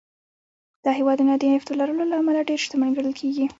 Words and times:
دا 0.83 0.91
هېوادونه 0.99 1.33
د 1.37 1.43
نفتو 1.53 1.73
لرلو 1.79 2.03
له 2.11 2.15
امله 2.21 2.41
ډېر 2.49 2.59
شتمن 2.65 2.89
ګڼل 2.97 3.13
کېږي. 3.21 3.45